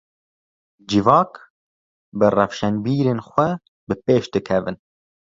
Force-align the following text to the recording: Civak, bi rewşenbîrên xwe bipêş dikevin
Civak, 0.91 1.33
bi 2.17 2.27
rewşenbîrên 2.37 3.19
xwe 3.29 3.49
bipêş 3.87 4.25
dikevin 4.33 4.77